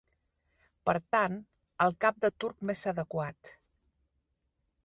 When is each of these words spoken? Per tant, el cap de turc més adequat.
Per 0.89 0.95
tant, 1.15 1.35
el 1.87 1.95
cap 2.05 2.19
de 2.27 2.33
turc 2.45 2.67
més 2.71 2.83
adequat. 2.93 3.55